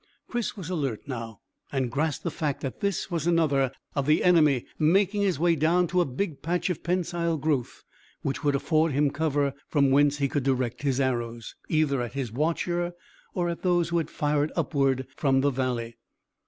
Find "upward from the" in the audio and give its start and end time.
14.55-15.51